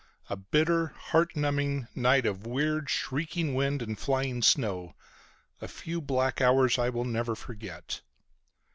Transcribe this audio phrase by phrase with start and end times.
[0.31, 4.95] A bitter, heart numbing night of weird, shrieking wind and flying snow.
[5.61, 8.01] A few black hours I will never forget.